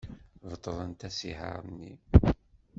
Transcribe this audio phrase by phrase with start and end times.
[0.49, 1.93] Beṭlent asihaṛ-nni.